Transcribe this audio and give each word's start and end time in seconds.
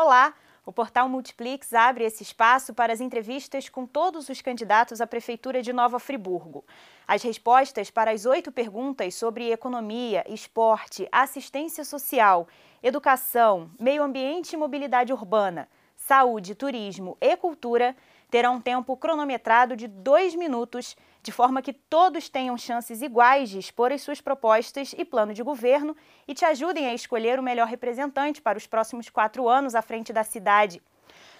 Olá! 0.00 0.32
O 0.64 0.72
portal 0.72 1.08
Multiplix 1.08 1.74
abre 1.74 2.04
esse 2.04 2.22
espaço 2.22 2.72
para 2.72 2.92
as 2.92 3.00
entrevistas 3.00 3.68
com 3.68 3.84
todos 3.84 4.28
os 4.28 4.40
candidatos 4.40 5.00
à 5.00 5.08
Prefeitura 5.08 5.60
de 5.60 5.72
Nova 5.72 5.98
Friburgo. 5.98 6.64
As 7.04 7.20
respostas 7.24 7.90
para 7.90 8.12
as 8.12 8.24
oito 8.24 8.52
perguntas 8.52 9.16
sobre 9.16 9.50
economia, 9.50 10.24
esporte, 10.32 11.08
assistência 11.10 11.84
social, 11.84 12.46
educação, 12.80 13.72
meio 13.76 14.04
ambiente 14.04 14.52
e 14.52 14.56
mobilidade 14.56 15.12
urbana, 15.12 15.68
saúde, 15.96 16.54
turismo 16.54 17.18
e 17.20 17.36
cultura 17.36 17.96
terão 18.30 18.54
um 18.54 18.60
tempo 18.60 18.96
cronometrado 18.96 19.74
de 19.74 19.88
dois 19.88 20.32
minutos, 20.36 20.96
de 21.28 21.32
forma 21.32 21.60
que 21.60 21.74
todos 21.74 22.30
tenham 22.30 22.56
chances 22.56 23.02
iguais 23.02 23.50
de 23.50 23.58
expor 23.58 23.92
as 23.92 24.00
suas 24.00 24.18
propostas 24.18 24.94
e 24.96 25.04
plano 25.04 25.34
de 25.34 25.42
governo 25.42 25.94
e 26.26 26.32
te 26.32 26.42
ajudem 26.42 26.86
a 26.86 26.94
escolher 26.94 27.38
o 27.38 27.42
melhor 27.42 27.68
representante 27.68 28.40
para 28.40 28.56
os 28.56 28.66
próximos 28.66 29.10
quatro 29.10 29.46
anos 29.46 29.74
à 29.74 29.82
frente 29.82 30.10
da 30.10 30.24
cidade. 30.24 30.80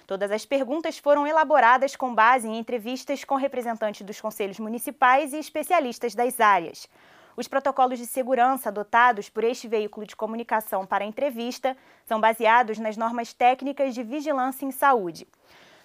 Todas 0.05 0.29
as 0.29 0.45
perguntas 0.45 0.99
foram 0.99 1.25
elaboradas 1.25 1.95
com 1.95 2.13
base 2.13 2.47
em 2.47 2.59
entrevistas 2.59 3.23
com 3.23 3.33
representantes 3.33 4.03
dos 4.03 4.21
conselhos 4.21 4.59
municipais 4.59 5.33
e 5.33 5.39
especialistas 5.39 6.13
das 6.13 6.39
áreas. 6.39 6.87
Os 7.35 7.47
protocolos 7.47 7.97
de 7.97 8.05
segurança 8.05 8.69
adotados 8.69 9.27
por 9.27 9.43
este 9.43 9.67
veículo 9.67 10.05
de 10.05 10.15
comunicação 10.15 10.85
para 10.85 11.03
a 11.03 11.07
entrevista 11.07 11.75
são 12.05 12.21
baseados 12.21 12.77
nas 12.77 12.95
normas 12.95 13.33
técnicas 13.33 13.95
de 13.95 14.03
vigilância 14.03 14.67
em 14.67 14.71
saúde. 14.71 15.27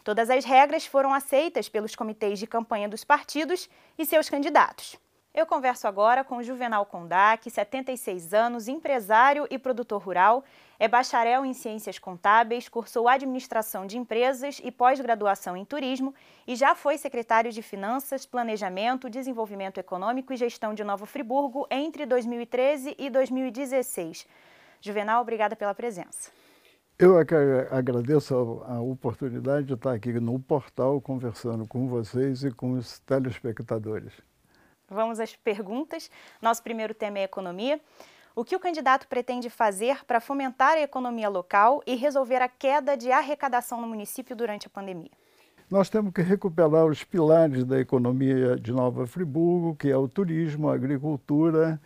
Todas 0.05 0.29
as 0.29 0.45
regras 0.45 0.85
foram 0.85 1.15
aceitas 1.15 1.67
pelos 1.67 1.97
comitês 1.97 2.39
de 2.39 2.47
campanha 2.47 2.87
dos 2.87 3.03
partidos 3.03 3.71
e 3.99 4.05
seus 4.05 4.29
candidatos. 4.29 5.03
Eu 5.33 5.47
converso 5.47 5.89
agora 5.89 6.23
com 6.23 6.43
Juvenal 6.43 6.87
Kondak, 6.87 7.51
76 7.51 8.33
anos, 8.35 8.69
empresário 8.69 9.49
e 9.51 9.59
produtor 9.59 10.01
rural, 10.01 10.45
é 10.79 10.87
bacharel 10.87 11.45
em 11.45 11.53
Ciências 11.55 11.99
Contábeis, 11.99 12.69
cursou 12.69 13.09
Administração 13.09 13.87
de 13.87 13.97
Empresas 13.99 14.61
e 14.63 14.71
pós-graduação 14.71 15.57
em 15.57 15.65
Turismo 15.65 16.15
e 16.47 16.55
já 16.55 16.75
foi 16.75 16.99
secretário 16.99 17.51
de 17.51 17.63
Finanças, 17.63 18.27
Planejamento, 18.27 19.11
Desenvolvimento 19.11 19.79
Econômico 19.79 20.33
e 20.33 20.37
Gestão 20.37 20.75
de 20.75 20.85
Nova 20.85 21.07
Friburgo 21.07 21.67
entre 21.71 22.07
2013 22.07 22.95
e 22.97 23.09
2016. 23.11 24.29
Juvenal, 24.81 25.23
obrigada 25.23 25.57
pela 25.57 25.75
presença. 25.75 26.44
Eu 27.05 27.19
é 27.19 27.69
agradeço 27.71 28.65
a, 28.67 28.81
oportunidade 28.81 29.67
de 29.67 29.75
estar 29.75 29.93
aqui 29.93 30.11
no 30.15 30.41
portal 30.41 30.99
conversando 31.03 31.69
com 31.69 31.87
vocês 31.87 32.43
e 32.45 32.51
com 32.51 32.73
os 32.73 32.99
telespectadores. 33.01 34.15
Vamos 34.89 35.21
às 35.21 35.37
perguntas. 35.37 36.11
Nosso 36.41 36.63
primeiro 36.63 36.95
tema 36.95 37.19
é 37.19 37.25
economia. 37.25 37.79
O 38.35 38.43
que 38.43 38.57
o 38.57 38.59
candidato 38.59 39.07
pretende 39.07 39.51
fazer 39.51 40.03
para 40.07 40.19
fomentar 40.19 40.79
a 40.79 40.81
economia 40.81 41.29
local 41.29 41.83
e 41.87 41.95
resolver 41.95 42.41
a 42.41 42.49
queda 42.49 42.97
de 42.97 43.13
arrecadação 43.13 43.83
no 43.83 43.87
município 43.87 44.35
durante 44.35 44.67
a 44.67 44.71
pandemia? 44.71 45.11
Nós 45.71 45.91
temos 45.91 46.11
que 46.11 46.23
recuperar 46.23 46.87
os 46.87 47.05
pilares 47.05 47.65
da 47.65 47.79
economia 47.79 48.57
de 48.57 48.73
Nova 48.73 49.07
Friburgo, 49.07 49.77
que 49.77 49.91
é 49.91 49.97
o 49.97 50.09
turismo, 50.09 50.71
a 50.71 50.75
agricultura, 50.75 51.79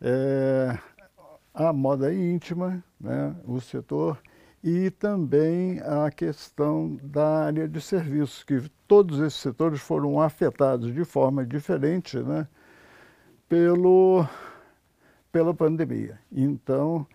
é, 0.00 0.76
a 1.54 1.72
moda 1.72 2.12
íntima, 2.12 2.82
né, 3.00 3.32
o 3.46 3.60
setor 3.60 4.18
e 4.66 4.90
também 4.90 5.78
a 5.78 6.10
questão 6.10 6.98
da 7.00 7.44
área 7.44 7.68
de 7.68 7.80
serviços, 7.80 8.42
que 8.42 8.68
todos 8.88 9.20
esses 9.20 9.38
setores 9.38 9.80
foram 9.80 10.20
afetados 10.20 10.92
de 10.92 11.04
forma 11.04 11.46
diferente 11.46 12.18
né, 12.18 12.48
pelo, 13.48 14.26
pela 15.30 15.54
pandemia. 15.54 16.18
Então, 16.32 17.06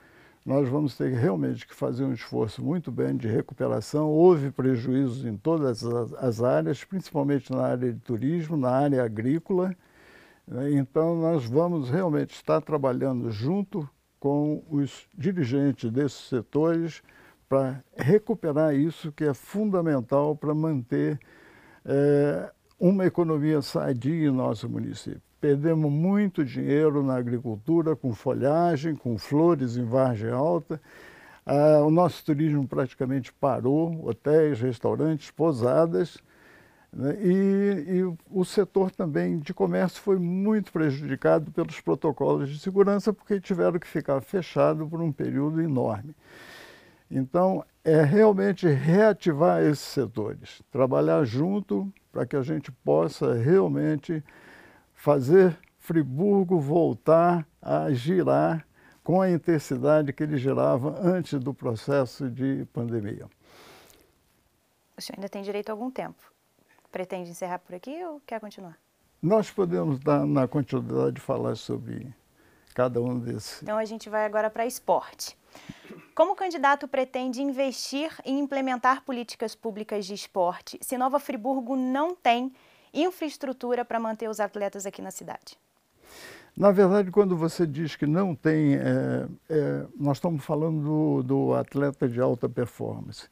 nós 0.45 0.69
vamos 0.69 0.95
ter 0.95 1.11
realmente 1.11 1.67
que 1.67 1.75
fazer 1.75 2.05
um 2.05 2.13
esforço 2.13 2.63
muito 2.63 2.89
bem 2.89 3.17
de 3.17 3.27
recuperação. 3.27 4.09
Houve 4.09 4.49
prejuízos 4.49 5.25
em 5.25 5.35
todas 5.35 5.83
as 5.83 6.41
áreas, 6.41 6.85
principalmente 6.85 7.51
na 7.51 7.65
área 7.65 7.91
de 7.91 7.99
turismo, 7.99 8.55
na 8.55 8.71
área 8.71 9.03
agrícola. 9.03 9.75
Né. 10.47 10.71
Então, 10.71 11.19
nós 11.19 11.43
vamos 11.43 11.89
realmente 11.89 12.33
estar 12.33 12.61
trabalhando 12.61 13.29
junto 13.29 13.89
com 14.21 14.63
os 14.69 15.05
dirigentes 15.17 15.91
desses 15.91 16.29
setores 16.29 17.03
para 17.51 17.83
recuperar 17.97 18.73
isso 18.73 19.11
que 19.11 19.25
é 19.25 19.33
fundamental 19.33 20.33
para 20.33 20.55
manter 20.55 21.19
é, 21.83 22.49
uma 22.79 23.05
economia 23.05 23.61
sadia 23.61 24.29
em 24.29 24.31
nosso 24.31 24.69
município. 24.69 25.21
Perdemos 25.41 25.91
muito 25.91 26.45
dinheiro 26.45 27.03
na 27.03 27.17
agricultura, 27.17 27.93
com 27.93 28.13
folhagem, 28.13 28.95
com 28.95 29.17
flores 29.17 29.75
em 29.75 29.83
vargem 29.83 30.29
alta. 30.31 30.81
Ah, 31.45 31.81
o 31.85 31.91
nosso 31.91 32.23
turismo 32.23 32.65
praticamente 32.65 33.33
parou, 33.33 34.07
hotéis, 34.07 34.61
restaurantes, 34.61 35.29
pousadas. 35.29 36.19
Né? 36.93 37.17
E, 37.21 37.85
e, 37.97 38.15
o 38.29 38.45
setor 38.45 38.91
também 38.91 39.39
de 39.39 39.53
comércio 39.53 40.01
foi 40.01 40.17
muito 40.17 40.71
prejudicado 40.71 41.51
pelos 41.51 41.81
protocolos 41.81 42.49
de 42.49 42.59
segurança, 42.59 43.11
porque 43.11 43.41
tiveram 43.41 43.77
que 43.77 43.87
ficar 43.87 44.21
fechado 44.21 44.87
por 44.87 45.01
um 45.01 45.11
período 45.11 45.61
enorme. 45.61 46.15
Então, 47.11 47.65
é 47.83 48.01
realmente 48.03 48.67
reativar 48.67 49.61
esses 49.61 49.83
setores, 49.83 50.61
trabalhar 50.71 51.25
junto 51.25 51.91
para 52.09 52.25
que 52.25 52.37
a 52.37 52.41
gente 52.41 52.71
possa 52.71 53.33
realmente 53.33 54.23
fazer 54.93 55.57
Friburgo 55.77 56.59
voltar 56.59 57.45
a 57.61 57.91
girar 57.91 58.65
com 59.03 59.19
a 59.19 59.29
intensidade 59.29 60.13
que 60.13 60.23
ele 60.23 60.37
girava 60.37 60.99
antes 61.01 61.37
do 61.39 61.53
processo 61.53 62.29
de 62.29 62.65
pandemia. 62.71 63.27
O 64.95 65.01
senhor 65.01 65.17
ainda 65.17 65.27
tem 65.27 65.41
direito 65.41 65.69
a 65.69 65.73
algum 65.73 65.91
tempo. 65.91 66.31
Pretende 66.91 67.31
encerrar 67.31 67.59
por 67.59 67.75
aqui 67.75 68.03
ou 68.05 68.21
quer 68.25 68.39
continuar? 68.39 68.77
Nós 69.21 69.49
podemos 69.51 69.99
dar 69.99 70.25
na 70.25 70.47
continuidade 70.47 71.19
falar 71.19 71.55
sobre 71.55 72.13
cada 72.73 73.01
um 73.01 73.19
desses. 73.19 73.61
Então 73.63 73.77
a 73.77 73.85
gente 73.85 74.09
vai 74.09 74.25
agora 74.25 74.49
para 74.49 74.65
esporte. 74.65 75.35
Como 76.13 76.33
o 76.33 76.35
candidato 76.35 76.87
pretende 76.87 77.41
investir 77.41 78.11
e 78.25 78.31
implementar 78.31 79.03
políticas 79.03 79.55
públicas 79.55 80.05
de 80.05 80.13
esporte 80.13 80.77
se 80.81 80.97
Nova 80.97 81.19
Friburgo 81.19 81.75
não 81.75 82.13
tem 82.13 82.51
infraestrutura 82.93 83.85
para 83.85 83.99
manter 83.99 84.29
os 84.29 84.39
atletas 84.39 84.85
aqui 84.85 85.01
na 85.01 85.11
cidade? 85.11 85.57
Na 86.55 86.69
verdade, 86.69 87.09
quando 87.11 87.37
você 87.37 87.65
diz 87.65 87.95
que 87.95 88.05
não 88.05 88.35
tem, 88.35 88.75
é, 88.75 89.27
é, 89.49 89.85
nós 89.97 90.17
estamos 90.17 90.43
falando 90.43 90.83
do, 90.83 91.23
do, 91.23 91.53
atleta 91.53 92.09
de 92.09 92.19
alta 92.19 92.49
performance. 92.49 93.29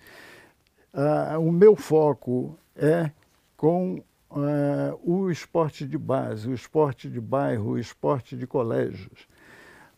Ah, 0.94 1.38
o 1.38 1.52
meu 1.52 1.76
foco 1.76 2.58
é 2.78 3.12
com 3.58 4.02
é, 4.32 4.96
o 5.04 5.30
esporte 5.30 5.86
de 5.86 5.98
base, 5.98 6.48
o 6.48 6.54
esporte 6.54 7.10
de 7.10 7.20
bairro, 7.20 7.72
o 7.72 7.78
esporte 7.78 8.38
de 8.38 8.48
colégios. 8.48 9.28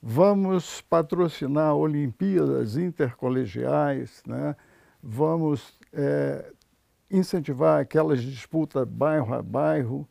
Vamos 0.01 0.81
patrocinar 0.81 1.75
Olimpíadas 1.75 2.75
intercolegiais, 2.75 4.23
né? 4.25 4.55
vamos 5.01 5.77
é, 5.93 6.51
incentivar 7.09 7.79
aquelas 7.79 8.21
disputas 8.21 8.87
bairro 8.87 9.33
a 9.33 9.41
bairro, 9.41 10.07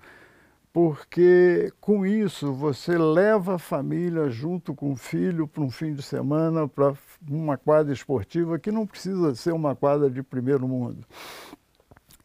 porque 0.72 1.72
com 1.80 2.06
isso 2.06 2.52
você 2.52 2.96
leva 2.96 3.56
a 3.56 3.58
família 3.58 4.30
junto 4.30 4.74
com 4.74 4.92
o 4.92 4.96
filho 4.96 5.48
para 5.48 5.62
um 5.62 5.70
fim 5.70 5.92
de 5.92 6.02
semana 6.02 6.68
para 6.68 6.94
uma 7.28 7.56
quadra 7.56 7.92
esportiva 7.92 8.58
que 8.58 8.70
não 8.70 8.86
precisa 8.86 9.34
ser 9.34 9.52
uma 9.52 9.74
quadra 9.74 10.08
de 10.08 10.22
primeiro 10.22 10.68
mundo. 10.68 11.04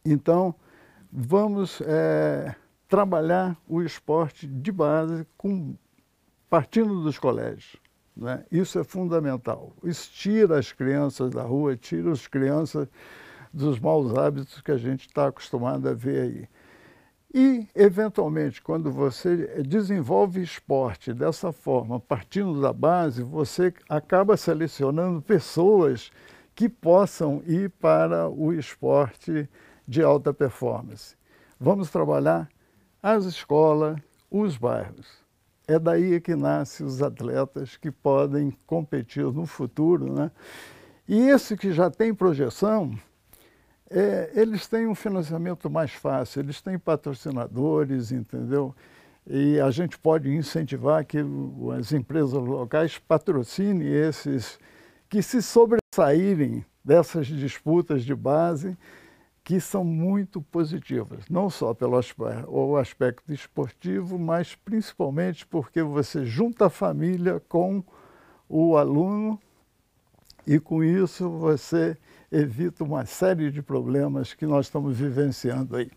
Então, 0.05 0.53
vamos 1.11 1.81
é, 1.81 2.53
trabalhar 2.87 3.57
o 3.67 3.81
esporte 3.81 4.45
de 4.45 4.71
base 4.71 5.25
com 5.35 5.75
partindo 6.49 7.01
dos 7.01 7.17
colégios. 7.17 7.77
Né? 8.15 8.45
Isso 8.51 8.79
é 8.79 8.83
fundamental. 8.83 9.73
Isso 9.83 10.09
tira 10.11 10.57
as 10.57 10.71
crianças 10.71 11.31
da 11.31 11.43
rua, 11.43 11.75
tira 11.75 12.11
as 12.11 12.27
crianças 12.27 12.87
dos 13.53 13.79
maus 13.79 14.15
hábitos 14.17 14.61
que 14.61 14.71
a 14.71 14.77
gente 14.77 15.07
está 15.07 15.27
acostumado 15.27 15.87
a 15.87 15.93
ver 15.93 16.21
aí. 16.21 16.49
E, 17.33 17.67
eventualmente, 17.75 18.61
quando 18.61 18.89
você 18.89 19.61
desenvolve 19.61 20.41
esporte 20.41 21.13
dessa 21.13 21.51
forma, 21.51 21.99
partindo 21.99 22.61
da 22.61 22.71
base, 22.71 23.21
você 23.23 23.73
acaba 23.89 24.37
selecionando 24.37 25.21
pessoas 25.21 26.11
que 26.55 26.69
possam 26.69 27.43
ir 27.45 27.69
para 27.71 28.29
o 28.29 28.53
esporte 28.53 29.49
de 29.85 30.01
alta 30.01 30.33
performance. 30.33 31.17
Vamos 31.59 31.89
trabalhar 31.89 32.47
as 33.03 33.25
escolas, 33.25 33.99
os 34.31 34.55
bairros. 34.55 35.24
É 35.67 35.79
daí 35.79 36.19
que 36.21 36.35
nascem 36.35 36.85
os 36.85 37.01
atletas 37.01 37.75
que 37.77 37.89
podem 37.89 38.55
competir 38.67 39.23
no 39.25 39.45
futuro. 39.45 40.13
Né? 40.13 40.31
E 41.07 41.29
esse 41.29 41.57
que 41.57 41.71
já 41.71 41.89
tem 41.89 42.13
projeção, 42.13 42.95
é, 43.89 44.31
eles 44.35 44.67
têm 44.67 44.87
um 44.87 44.95
financiamento 44.95 45.69
mais 45.69 45.91
fácil, 45.91 46.41
eles 46.41 46.61
têm 46.61 46.77
patrocinadores, 46.77 48.11
entendeu? 48.11 48.75
E 49.27 49.59
a 49.59 49.71
gente 49.71 49.97
pode 49.97 50.29
incentivar 50.31 51.03
que 51.03 51.17
as 51.79 51.91
empresas 51.91 52.33
locais 52.33 52.99
patrocinem 52.99 53.87
esses, 53.87 54.59
que 55.09 55.21
se 55.21 55.41
sobressaírem 55.41 56.63
dessas 56.83 57.25
disputas 57.25 58.03
de 58.03 58.13
base, 58.13 58.77
que 59.45 59.61
são 59.61 59.83
muito 59.83 60.41
positivas, 60.41 61.29
não 61.29 61.51
só 61.51 61.71
pelo 61.71 61.95
aspecto 62.77 63.31
esportivo, 63.31 64.17
mas 64.17 64.55
principalmente 64.55 65.45
porque 65.45 65.83
você 65.83 66.25
junta 66.25 66.65
a 66.65 66.69
família 66.69 67.39
com 67.47 67.83
o 68.49 68.75
aluno 68.75 69.39
e 70.47 70.59
com 70.59 70.83
isso 70.83 71.29
você 71.29 71.95
evita 72.31 72.83
uma 72.83 73.05
série 73.05 73.51
de 73.51 73.61
problemas 73.61 74.33
que 74.33 74.47
nós 74.47 74.65
estamos 74.65 74.97
vivenciando 74.97 75.75
aí. 75.75 75.91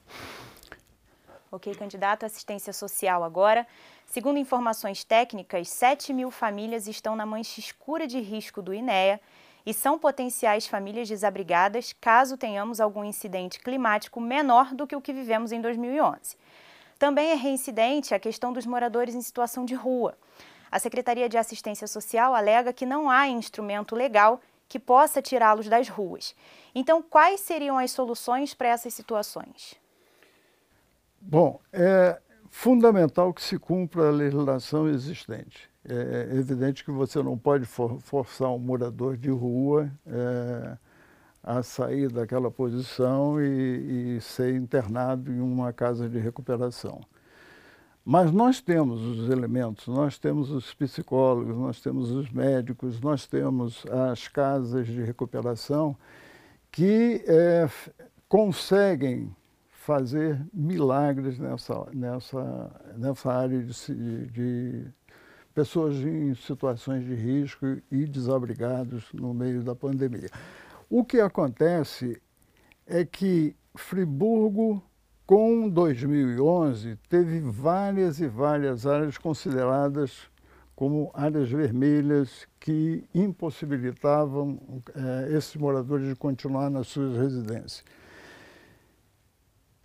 Ok, 1.51 1.75
candidato 1.75 2.27
assistência 2.27 2.75
social 2.75 3.25
agora. 3.25 3.67
Segundo 4.05 4.39
informações 4.39 5.05
técnicas, 5.05 5.71
7 5.71 6.13
mil 6.13 6.31
famílias 6.31 6.87
estão 6.87 7.17
na 7.17 7.25
mancha 7.25 7.59
escura 7.59 8.07
de 8.07 8.21
risco 8.21 8.61
do 8.61 8.75
INEA 8.75 9.19
e 9.69 9.75
são 9.75 9.99
potenciais 9.99 10.67
famílias 10.67 11.07
desabrigadas 11.07 11.95
caso 12.01 12.39
tenhamos 12.39 12.81
algum 12.81 13.05
incidente 13.05 13.61
climático 13.61 14.19
menor 14.19 14.75
do 14.75 14.87
que 14.87 14.97
o 14.97 15.01
que 15.01 15.13
vivemos 15.13 15.53
em 15.53 15.61
2011. 15.61 16.39
Também 16.99 17.33
é 17.33 17.35
reincidente 17.35 18.15
a 18.15 18.19
questão 18.19 18.51
dos 18.51 18.65
moradores 18.65 19.15
em 19.15 19.21
situação 19.21 19.67
de 19.67 19.75
rua. 19.75 20.17
A 20.73 20.79
Secretaria 20.79 21.29
de 21.29 21.37
Assistência 21.37 21.87
Social 21.87 22.35
alega 22.35 22.73
que 22.73 22.87
não 22.87 23.11
há 23.11 23.29
instrumento 23.29 23.95
legal 23.95 24.41
que 24.67 24.79
possa 24.79 25.21
tirá-los 25.21 25.69
das 25.69 25.87
ruas. 25.87 26.35
Então, 26.75 27.03
quais 27.03 27.41
seriam 27.41 27.77
as 27.77 27.91
soluções 27.91 28.55
para 28.55 28.69
essas 28.69 28.95
situações? 28.95 29.75
Bom, 31.21 31.61
é 31.71 32.19
fundamental 32.51 33.33
que 33.33 33.43
se 33.43 33.59
cumpra 33.59 34.09
a 34.09 34.11
legislação 34.11 34.89
existente. 34.89 35.69
É 35.89 36.37
evidente 36.37 36.85
que 36.85 36.91
você 36.91 37.23
não 37.23 37.39
pode 37.39 37.65
for, 37.65 37.99
forçar 38.01 38.51
um 38.51 38.59
morador 38.59 39.17
de 39.17 39.31
rua 39.31 39.91
é, 40.07 40.77
a 41.43 41.63
sair 41.63 42.11
daquela 42.11 42.51
posição 42.51 43.41
e, 43.41 44.17
e 44.17 44.21
ser 44.21 44.55
internado 44.55 45.33
em 45.33 45.41
uma 45.41 45.73
casa 45.73 46.09
de 46.09 46.19
recuperação. 46.19 47.01
Mas 48.05 48.33
nós 48.33 48.61
temos 48.61 49.03
os 49.03 49.29
elementos, 49.29 49.87
nós 49.87 50.19
temos 50.19 50.51
os 50.51 50.73
psicólogos, 50.73 51.55
nós 51.57 51.81
temos 51.81 52.11
os 52.11 52.31
médicos, 52.31 53.01
nós 53.01 53.27
temos 53.27 53.85
as 53.87 54.29
casas 54.29 54.87
de 54.87 55.03
recuperação 55.03 55.97
que 56.73 57.23
é, 57.27 57.69
conseguem 58.29 59.35
fazer 59.89 60.39
milagres 60.53 61.39
nessa, 61.39 61.87
nessa, 61.95 62.71
nessa 62.99 63.33
área 63.33 63.59
de, 63.65 64.27
de 64.27 64.87
pessoas 65.55 65.97
em 65.97 66.35
situações 66.35 67.07
de 67.07 67.15
risco 67.15 67.65
e 67.91 68.05
desabrigados 68.05 69.11
no 69.15 69.33
meio 69.33 69.63
da 69.63 69.75
pandemia. 69.75 70.29
O 70.91 71.03
que 71.03 71.19
acontece 71.19 72.21
é 72.87 73.03
que 73.03 73.57
Friburgo 73.75 74.83
com 75.27 75.71
2011, 75.71 76.99
teve 77.09 77.41
várias 77.41 78.21
e 78.21 78.27
várias 78.27 78.87
áreas 78.87 79.17
consideradas 79.17 80.29
como 80.77 81.11
áreas 81.15 81.51
vermelhas 81.51 82.47
que 82.61 83.05
impossibilitavam 83.15 84.59
é, 84.95 85.35
esses 85.35 85.57
moradores 85.57 86.09
de 86.09 86.15
continuar 86.15 86.69
nas 86.69 86.89
suas 86.89 87.17
residências. 87.17 87.85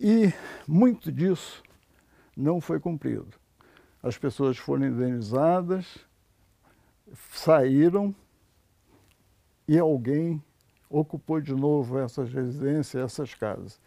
E 0.05 0.33
muito 0.67 1.09
disso 1.09 1.63
não 2.35 2.59
foi 2.59 2.77
cumprido. 2.77 3.29
As 4.01 4.17
pessoas 4.17 4.57
foram 4.57 4.88
indenizadas, 4.88 5.97
saíram 7.31 8.13
e 9.65 9.79
alguém 9.79 10.44
ocupou 10.89 11.39
de 11.39 11.55
novo 11.55 11.97
essas 11.97 12.33
residências, 12.33 13.01
essas 13.01 13.33
casas. 13.33 13.79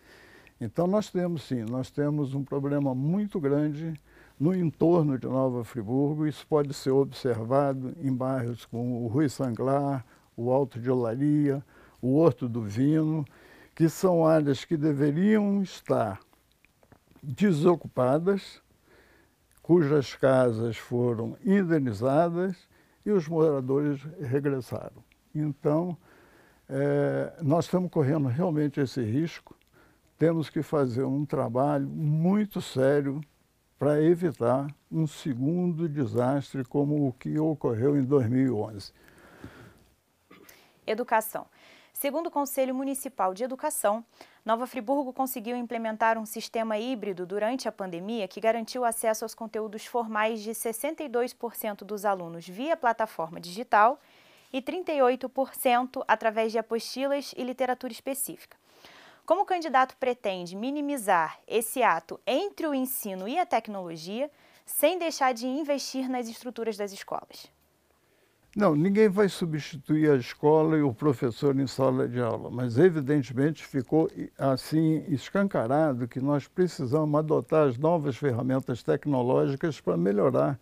Então 0.58 0.86
nós 0.86 1.10
temos 1.10 1.42
sim, 1.42 1.64
nós 1.64 1.90
temos 1.90 2.32
um 2.32 2.42
problema 2.42 2.94
muito 2.94 3.38
grande 3.38 3.92
no 4.40 4.54
entorno 4.54 5.18
de 5.18 5.26
Nova 5.26 5.64
Friburgo. 5.64 6.26
Isso 6.26 6.46
pode 6.46 6.72
ser 6.72 6.92
observado 6.92 7.94
em 8.00 8.10
bairros 8.10 8.64
como 8.64 9.04
o 9.04 9.06
Rui 9.06 9.28
Sanglar, 9.28 10.02
o 10.34 10.50
Alto 10.50 10.80
de 10.80 10.90
Olaria, 10.90 11.62
o 12.00 12.16
Horto 12.16 12.48
do 12.48 12.62
Vino, 12.62 13.22
que 13.76 13.88
são 13.88 14.26
áreas 14.26 14.64
que 14.64 14.76
deveriam 14.76 15.62
estar 15.62 16.19
desocupadas, 17.23 18.61
cujas 19.62 20.17
casas 20.17 20.76
foram 20.76 21.37
indenizadas 21.44 22.56
e 23.05 23.12
os 23.12 23.28
moradores 23.28 24.02
regressaram. 24.20 25.05
Então, 25.32 25.96
é, 26.69 27.34
nós 27.40 27.67
estamos 27.67 27.88
correndo 27.93 28.26
realmente 28.26 28.81
esse 28.81 29.00
risco 29.00 29.56
temos 30.19 30.49
que 30.49 30.62
fazer 30.62 31.05
um 31.05 31.25
trabalho 31.25 31.87
muito 31.87 32.61
sério 32.61 33.20
para 33.78 34.02
evitar 34.02 34.67
um 34.90 35.06
segundo 35.06 35.88
desastre 35.88 36.64
como 36.64 37.06
o 37.06 37.12
que 37.12 37.38
ocorreu 37.38 37.96
em 37.96 38.02
2011. 38.02 38.93
Educação. 40.87 41.46
Segundo 41.98 42.26
o 42.26 42.31
Conselho 42.31 42.75
Municipal 42.75 43.32
de 43.32 43.43
Educação, 43.43 44.04
Nova 44.44 44.66
Friburgo 44.66 45.14
conseguiu 45.14 45.56
implementar 45.56 46.19
um 46.19 46.26
sistema 46.26 46.76
híbrido 46.76 47.25
durante 47.25 47.69
a 47.69 47.72
pandemia 47.72 48.28
que 48.28 48.38
garantiu 48.38 48.84
acesso 48.84 49.25
aos 49.25 49.34
conteúdos 49.34 49.87
formais 49.87 50.43
de 50.43 50.50
62% 50.50 51.84
dos 51.84 52.04
alunos 52.04 52.46
via 52.46 52.76
plataforma 52.76 53.40
digital 53.40 53.98
e 54.52 54.60
38% 54.60 56.04
através 56.06 56.52
de 56.52 56.58
apostilas 56.58 57.32
e 57.34 57.43
literatura 57.43 57.94
específica. 57.94 58.58
Como 59.25 59.40
o 59.40 59.46
candidato 59.46 59.96
pretende 59.96 60.54
minimizar 60.54 61.40
esse 61.49 61.82
ato 61.82 62.20
entre 62.26 62.66
o 62.66 62.75
ensino 62.75 63.26
e 63.26 63.38
a 63.38 63.46
tecnologia, 63.46 64.31
sem 64.66 64.99
deixar 64.99 65.32
de 65.32 65.46
investir 65.46 66.10
nas 66.10 66.28
estruturas 66.28 66.76
das 66.76 66.92
escolas? 66.92 67.55
Não, 68.56 68.74
ninguém 68.74 69.06
vai 69.10 69.28
substituir 69.28 70.10
a 70.10 70.16
escola 70.16 70.78
e 70.78 70.82
o 70.82 70.90
professor 70.90 71.54
em 71.60 71.66
sala 71.66 72.08
de 72.08 72.18
aula, 72.18 72.50
mas 72.50 72.78
evidentemente 72.78 73.62
ficou 73.62 74.08
assim 74.38 75.04
escancarado 75.08 76.08
que 76.08 76.20
nós 76.20 76.48
precisamos 76.48 77.18
adotar 77.18 77.68
as 77.68 77.76
novas 77.76 78.16
ferramentas 78.16 78.82
tecnológicas 78.82 79.78
para 79.78 79.94
melhorar 79.98 80.58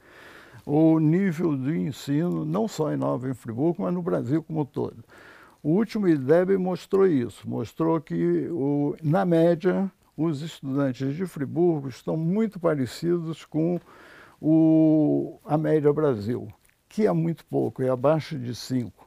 o 0.67 0.99
nível 0.99 1.57
do 1.57 1.73
ensino, 1.73 2.45
não 2.45 2.67
só 2.67 2.93
em 2.93 2.97
Nova 2.97 3.33
Friburgo, 3.33 3.85
mas 3.85 3.95
no 3.95 4.03
Brasil 4.03 4.43
como 4.43 4.63
um 4.63 4.65
todo. 4.65 5.05
O 5.63 5.71
último 5.71 6.09
IDEB 6.09 6.59
mostrou 6.59 7.07
isso, 7.07 7.49
mostrou 7.49 8.01
que, 8.01 8.49
o, 8.51 8.97
na 9.05 9.25
média, 9.25 9.89
os 10.17 10.43
estudantes 10.43 11.15
de 11.15 11.27
Friburgo 11.27 11.87
estão 11.91 12.17
muito 12.17 12.59
parecidos 12.59 13.45
com 13.45 13.81
o, 14.41 15.39
a 15.45 15.57
média 15.57 15.93
Brasil, 15.93 16.53
que 16.95 17.09
é 17.09 17.13
muito 17.13 17.45
pouco, 17.47 17.83
é 17.83 17.89
abaixo 17.89 18.39
de 18.39 18.55
5. 18.55 19.05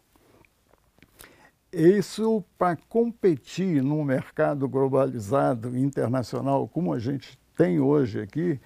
Isso 1.72 2.44
para 2.58 2.76
competir 2.76 3.82
num 3.82 4.04
mercado 4.04 4.68
globalizado, 4.68 5.78
internacional, 5.78 6.68
como 6.68 6.92
a 6.92 7.00
gente 7.00 7.40
tem 7.56 7.80
hoje 7.80 8.20
aqui, 8.20 8.60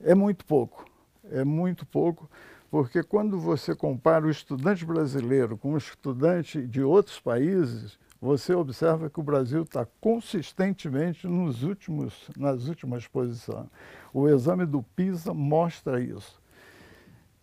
é 0.00 0.14
muito 0.14 0.44
pouco. 0.44 0.88
É 1.28 1.42
muito 1.42 1.84
pouco 1.84 2.30
porque 2.70 3.02
quando 3.02 3.36
você 3.36 3.74
compara 3.74 4.26
o 4.26 4.30
estudante 4.30 4.84
brasileiro 4.84 5.58
com 5.58 5.74
o 5.74 5.76
estudante 5.76 6.64
de 6.64 6.82
outros 6.82 7.18
países, 7.18 7.98
você 8.20 8.54
observa 8.54 9.10
que 9.10 9.18
o 9.18 9.24
Brasil 9.24 9.64
está 9.64 9.84
consistentemente 10.00 11.26
nos 11.26 11.64
últimos, 11.64 12.30
nas 12.36 12.68
últimas 12.68 13.08
posições. 13.08 13.66
O 14.14 14.28
exame 14.28 14.64
do 14.64 14.84
PISA 14.84 15.34
mostra 15.34 16.00
isso. 16.00 16.41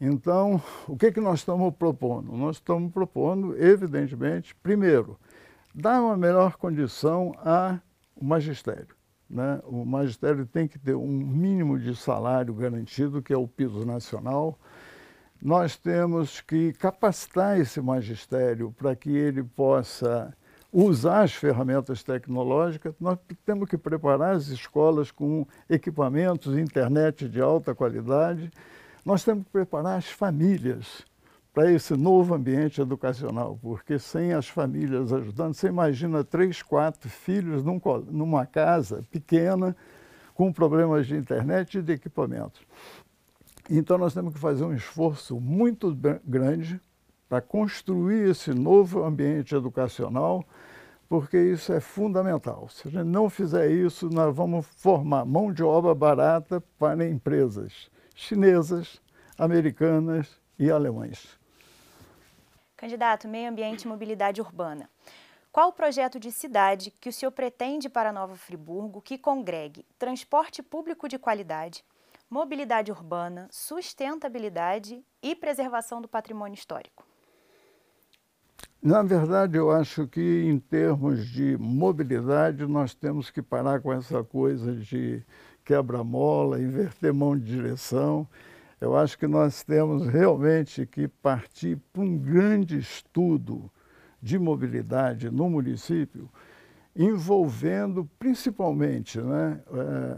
Então, 0.02 0.62
o 0.88 0.96
que, 0.96 1.12
que 1.12 1.20
nós 1.20 1.40
estamos 1.40 1.74
propondo? 1.76 2.32
Nós 2.32 2.56
estamos 2.56 2.92
propondo, 2.92 3.58
evidentemente, 3.58 4.56
primeiro, 4.56 5.20
dar 5.76 6.02
uma 6.02 6.16
melhor 6.16 6.56
condição 6.56 7.34
ao 7.38 7.80
magistério. 8.22 8.96
Né? 9.30 9.60
O 9.66 9.86
magistério 9.86 10.46
tem 10.46 10.68
que 10.68 10.80
ter 10.80 10.96
um 10.96 11.08
mínimo 11.08 11.78
de 11.78 11.96
salário 11.96 12.54
garantido, 12.54 13.22
que 13.22 13.34
é 13.34 13.38
o 13.38 13.48
piso 13.48 13.86
nacional, 13.86 14.58
nós 15.42 15.78
temos 15.78 16.42
que 16.42 16.74
capacitar 16.74 17.60
esse 17.60 17.80
magistério 17.80 18.74
para 18.78 18.96
que 18.96 19.10
ele 19.10 19.44
possa 19.44 20.34
usar 20.72 21.24
as 21.24 21.34
ferramentas 21.34 22.04
tecnológicas, 22.04 22.94
nós 23.00 23.18
temos 23.46 23.68
que 23.70 23.78
preparar 23.78 24.36
as 24.36 24.48
escolas 24.48 25.12
com 25.12 25.48
equipamentos, 25.70 26.58
internet 26.58 27.28
de 27.28 27.42
alta 27.42 27.74
qualidade, 27.74 28.52
nós 29.06 29.24
temos 29.24 29.46
que 29.46 29.52
preparar 29.52 29.98
as 29.98 30.10
famílias 30.10 31.06
para 31.54 31.72
esse 31.72 31.96
novo 31.96 32.34
ambiente 32.34 32.80
educacional, 32.80 33.58
porque 33.62 33.98
sem 33.98 34.34
as 34.34 34.48
famílias 34.48 35.12
ajudando, 35.12 35.54
você 35.54 35.68
imagina 35.68 36.24
três, 36.24 36.62
quatro 36.62 37.10
filhos 37.10 37.64
num, 37.64 37.82
numa 38.10 38.46
casa 38.46 39.04
pequena 39.10 39.76
com 40.34 40.54
problemas 40.54 41.08
de 41.08 41.16
internet 41.16 41.80
e 41.80 41.82
de 41.82 41.94
equipamentos. 41.94 42.62
Então 43.70 43.98
nós 43.98 44.14
temos 44.14 44.34
que 44.34 44.40
fazer 44.40 44.64
um 44.64 44.74
esforço 44.74 45.40
muito 45.40 45.96
grande 46.26 46.80
para 47.28 47.42
construir 47.42 48.30
esse 48.30 48.54
novo 48.54 49.04
ambiente 49.04 49.54
educacional, 49.54 50.44
porque 51.08 51.38
isso 51.38 51.74
é 51.74 51.80
fundamental. 51.80 52.68
Se 52.70 52.88
a 52.88 52.92
gente 52.92 53.06
não 53.06 53.30
fizer 53.30 53.70
isso, 53.70 54.10
nós 54.10 54.36
vamos 54.36 54.66
formar 54.78 55.26
mão 55.26 55.52
de 55.52 55.64
obra 55.64 55.94
barata 55.94 56.64
para 56.78 57.08
empresas 57.08 57.90
chinesas, 58.20 59.02
americanas 59.38 60.28
e 60.58 60.70
alemães. 60.70 61.40
Candidato 62.76 63.30
Meio 63.30 63.50
Ambiente 63.50 63.84
e 63.84 63.88
Mobilidade 63.88 64.42
Urbana. 64.42 64.90
Qual 65.52 65.70
o 65.70 65.74
projeto 65.74 66.20
de 66.20 66.30
cidade 66.32 66.92
que 66.92 67.10
o 67.10 67.14
senhor 67.14 67.32
pretende 67.32 67.88
para 67.88 68.12
Nova 68.12 68.36
Friburgo 68.36 69.02
que 69.02 69.18
congregue 69.18 69.86
transporte 69.98 70.62
público 70.62 71.08
de 71.08 71.18
qualidade, 71.18 71.84
mobilidade 72.30 72.92
urbana, 72.92 73.48
sustentabilidade 73.50 75.02
e 75.24 75.34
preservação 75.34 76.02
do 76.02 76.08
patrimônio 76.08 76.56
histórico? 76.56 77.08
Na 78.82 79.02
verdade, 79.02 79.58
eu 79.58 79.72
acho 79.72 80.08
que 80.08 80.44
em 80.44 80.60
termos 80.60 81.26
de 81.28 81.58
mobilidade, 81.58 82.66
nós 82.66 82.94
temos 82.94 83.30
que 83.30 83.42
parar 83.42 83.82
com 83.82 83.92
essa 83.92 84.24
coisa 84.24 84.76
de 84.76 85.24
quebra-mola, 85.70 86.60
inverter 86.60 87.14
mão 87.14 87.38
de 87.38 87.46
direção. 87.46 88.28
Eu 88.82 88.98
acho 88.98 89.16
que 89.20 89.28
nós 89.28 89.62
temos 89.62 90.08
realmente 90.08 90.84
que 90.84 91.08
partir 91.08 91.78
para 91.94 92.02
um 92.02 92.18
grande 92.18 92.80
estudo 92.80 93.70
de 94.20 94.40
mobilidade 94.40 95.30
no 95.30 95.48
município, 95.48 96.28
envolvendo 96.96 98.10
principalmente 98.18 99.22
né, 99.22 99.62
é, 99.72 100.18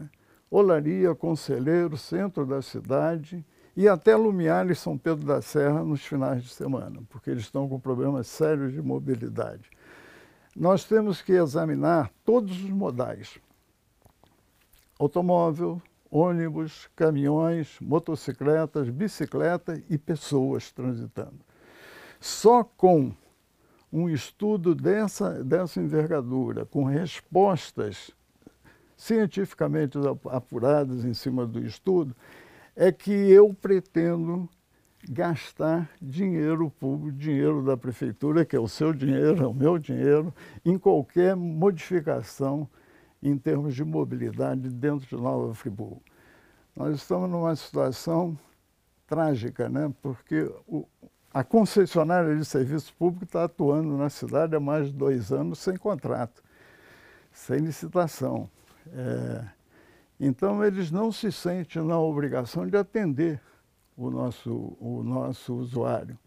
Olaria, 0.50 1.14
Conselheiro, 1.14 1.98
centro 1.98 2.46
da 2.46 2.62
cidade 2.62 3.46
e 3.76 3.90
até 3.90 4.16
Lumiar 4.16 4.72
e 4.72 4.76
São 4.76 4.98
Pedro 4.98 5.26
da 5.26 5.42
Serra 5.42 5.84
nos 5.84 6.06
finais 6.06 6.44
de 6.44 6.50
semana, 6.50 7.02
porque 7.10 7.30
eles 7.30 7.44
estão 7.44 7.68
com 7.68 7.78
problemas 7.78 8.28
sérios 8.28 8.72
de 8.72 8.82
mobilidade. 8.82 9.70
Nós 10.56 10.86
temos 10.86 11.22
que 11.22 11.34
examinar 11.34 12.10
todos 12.24 12.64
os 12.64 12.70
modais: 12.70 13.38
automóvel, 15.02 15.82
ônibus, 16.12 16.88
caminhões, 16.96 17.78
motocicletas, 17.82 18.88
bicicleta 18.90 19.82
e 19.90 19.98
pessoas 19.98 20.72
transitando. 20.72 21.40
Só 22.20 22.64
com 22.64 23.12
um 23.92 24.08
estudo 24.08 24.76
dessa, 24.76 25.44
dessa 25.44 25.82
envergadura, 25.82 26.66
com 26.66 26.84
respostas 26.84 28.12
cientificamente 28.96 29.98
apuradas 30.30 31.04
em 31.04 31.16
cima 31.16 31.48
do 31.48 31.66
estudo, 31.66 32.16
é 32.76 32.92
que 32.92 33.12
eu 33.12 33.54
pretendo 33.54 34.48
gastar 35.10 35.90
dinheiro 36.00 36.70
público, 36.70 37.18
dinheiro 37.18 37.64
da 37.64 37.76
prefeitura, 37.76 38.46
que 38.46 38.56
é 38.56 38.60
o 38.60 38.68
seu 38.68 38.94
dinheiro, 38.94 39.44
é 39.44 39.48
o 39.48 39.54
meu 39.54 39.80
dinheiro, 39.80 40.32
em 40.64 40.78
qualquer 40.78 41.36
modificação 41.36 42.70
em 43.22 43.38
termos 43.38 43.76
de 43.76 43.84
mobilidade 43.84 44.70
dentro 44.70 45.08
de 45.08 45.16
Nova 45.22 45.54
Friburgo. 45.54 46.02
Nós 46.76 46.96
estamos 46.96 47.30
numa 47.30 47.56
situação 47.56 48.38
trágica, 49.06 49.70
né? 49.70 49.94
porque 50.02 50.52
o, 50.68 50.88
a 51.34 51.44
concessionária 51.44 52.36
de 52.36 52.46
serviço 52.46 52.94
público 52.96 53.26
está 53.26 53.44
atuando 53.44 53.98
na 53.98 54.10
cidade 54.10 54.56
há 54.56 54.60
mais 54.60 54.88
de 54.88 54.94
dois 54.94 55.32
anos 55.32 55.60
sem 55.60 55.78
contrato, 55.78 56.42
sem 57.32 57.60
licitação. 57.60 58.50
É, 58.94 59.46
então, 60.20 60.64
eles 60.64 60.92
não 60.92 61.12
se 61.12 61.32
sentem 61.32 61.84
na 61.84 62.00
obrigação 62.00 62.68
de 62.68 62.78
atender 62.78 63.42
o 63.98 64.10
nosso, 64.10 64.78
o 64.80 65.02
nosso 65.04 65.56
usuário. 65.56 66.18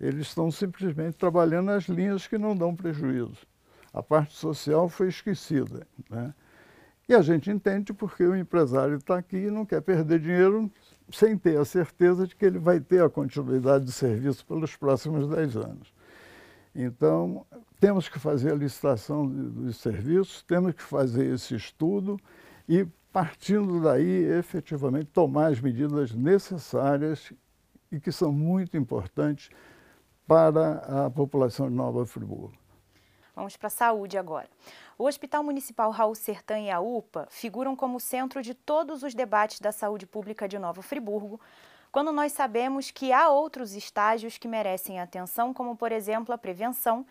Eles 0.00 0.28
estão 0.28 0.50
simplesmente 0.50 1.14
trabalhando 1.14 1.66
nas 1.66 1.84
linhas 1.84 2.26
que 2.26 2.38
não 2.38 2.56
dão 2.56 2.74
prejuízo. 2.74 3.46
A 3.92 4.02
parte 4.02 4.36
social 4.36 4.88
foi 4.88 5.08
esquecida. 5.08 5.86
Né? 6.08 6.34
E 7.08 7.14
a 7.14 7.22
gente 7.22 7.50
entende 7.50 7.92
porque 7.92 8.24
o 8.24 8.36
empresário 8.36 8.96
está 8.96 9.18
aqui 9.18 9.36
e 9.36 9.50
não 9.50 9.66
quer 9.66 9.80
perder 9.80 10.20
dinheiro 10.20 10.70
sem 11.10 11.36
ter 11.36 11.58
a 11.58 11.64
certeza 11.64 12.26
de 12.26 12.36
que 12.36 12.44
ele 12.44 12.58
vai 12.58 12.78
ter 12.78 13.02
a 13.02 13.10
continuidade 13.10 13.84
de 13.84 13.92
serviço 13.92 14.46
pelos 14.46 14.76
próximos 14.76 15.26
10 15.26 15.56
anos. 15.56 15.92
Então, 16.72 17.44
temos 17.80 18.08
que 18.08 18.18
fazer 18.18 18.52
a 18.52 18.54
licitação 18.54 19.26
dos 19.26 19.78
serviços, 19.78 20.42
temos 20.42 20.72
que 20.72 20.82
fazer 20.82 21.34
esse 21.34 21.56
estudo 21.56 22.16
e, 22.68 22.86
partindo 23.12 23.82
daí, 23.82 24.24
efetivamente 24.38 25.06
tomar 25.06 25.46
as 25.48 25.60
medidas 25.60 26.14
necessárias 26.14 27.32
e 27.90 27.98
que 27.98 28.12
são 28.12 28.30
muito 28.30 28.76
importantes 28.76 29.50
para 30.28 31.06
a 31.06 31.10
população 31.10 31.68
de 31.68 31.74
Nova 31.74 32.06
Friburgo. 32.06 32.59
Vamos 33.34 33.56
para 33.56 33.68
a 33.68 33.70
saúde 33.70 34.18
agora. 34.18 34.48
O 34.98 35.04
Hospital 35.04 35.42
Municipal 35.42 35.90
Raul 35.90 36.14
Sertã 36.14 36.58
e 36.58 36.70
a 36.70 36.80
UPA 36.80 37.26
figuram 37.30 37.74
como 37.74 38.00
centro 38.00 38.42
de 38.42 38.54
todos 38.54 39.02
os 39.02 39.14
debates 39.14 39.60
da 39.60 39.72
saúde 39.72 40.06
pública 40.06 40.48
de 40.48 40.58
Nova 40.58 40.82
Friburgo, 40.82 41.40
quando 41.92 42.12
nós 42.12 42.32
sabemos 42.32 42.90
que 42.90 43.12
há 43.12 43.28
outros 43.28 43.74
estágios 43.74 44.38
que 44.38 44.46
merecem 44.46 45.00
atenção, 45.00 45.52
como, 45.52 45.76
por 45.76 45.90
exemplo, 45.90 46.34
a 46.34 46.38
prevenção, 46.38 47.04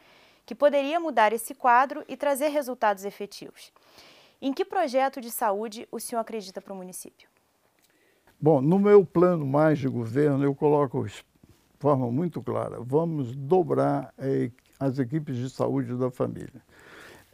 que 0.46 0.56
poderia 0.56 1.00
mudar 1.00 1.34
esse 1.34 1.54
quadro 1.54 2.04
e 2.08 2.16
trazer 2.16 2.48
resultados 2.48 3.06
efetivos. 3.06 3.72
Em 4.42 4.54
que 4.54 4.64
projeto 4.64 5.20
de 5.20 5.30
saúde 5.30 5.88
o 5.92 6.00
senhor 6.00 6.22
acredita 6.22 6.62
para 6.62 6.74
o 6.74 6.76
município? 6.76 7.28
Bom, 8.40 8.62
no 8.62 8.80
meu 8.80 9.06
plano 9.06 9.46
mais 9.46 9.78
de 9.78 9.88
governo, 9.90 10.44
eu 10.44 10.56
coloco 10.56 11.06
de 11.06 11.26
forma 11.78 12.10
muito 12.10 12.42
clara: 12.42 12.80
vamos 12.80 13.36
dobrar 13.36 14.14
as 14.80 14.98
equipes 15.00 15.36
de 15.36 15.50
saúde 15.50 15.96
da 15.96 16.10
família 16.10 16.62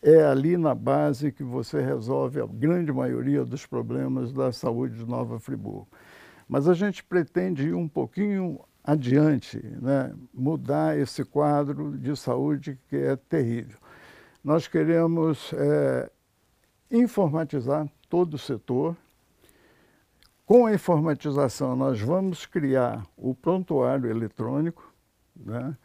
é 0.06 0.24
ali 0.24 0.56
na 0.56 0.76
base 0.76 1.32
que 1.32 1.44
você 1.44 1.82
resolve 1.82 2.40
a 2.40 2.46
grande 2.46 2.94
maioria 2.94 3.44
dos 3.44 3.66
problemas 3.66 4.32
da 4.32 4.52
saúde 4.52 5.00
de 5.00 5.06
Nova 5.06 5.40
Friburgo. 5.40 5.88
Mas 6.48 6.68
a 6.70 6.76
gente 6.76 7.04
pretende 7.04 7.70
ir 7.70 7.74
um 7.74 7.88
pouquinho 7.88 8.60
adiante, 8.84 9.58
né? 9.82 10.14
mudar 10.32 10.96
esse 10.96 11.26
quadro 11.26 11.98
de 11.98 12.16
saúde 12.16 12.80
que 12.88 12.96
é 12.96 13.16
terrível. 13.16 13.80
Nós 14.44 14.68
queremos 14.68 15.52
é, 15.54 16.12
informatizar 16.92 17.90
todo 18.08 18.36
o 18.36 18.38
setor. 18.38 18.96
Com 20.46 20.68
a 20.68 20.74
informatização, 20.76 21.76
nós 21.76 22.00
vamos 22.00 22.46
criar 22.46 23.04
o 23.18 23.34
prontuário 23.34 24.08
eletrônico, 24.08 24.94
né? 25.36 25.76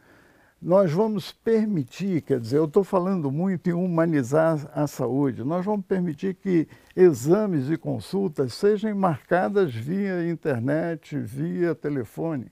Nós 0.61 0.91
vamos 0.91 1.31
permitir, 1.31 2.21
quer 2.21 2.39
dizer, 2.39 2.57
eu 2.57 2.65
estou 2.65 2.83
falando 2.83 3.31
muito 3.31 3.67
em 3.67 3.73
humanizar 3.73 4.69
a 4.75 4.85
saúde, 4.85 5.43
nós 5.43 5.65
vamos 5.65 5.83
permitir 5.87 6.35
que 6.35 6.67
exames 6.95 7.67
e 7.71 7.77
consultas 7.77 8.53
sejam 8.53 8.95
marcadas 8.95 9.73
via 9.73 10.29
internet, 10.29 11.17
via 11.17 11.73
telefone. 11.73 12.51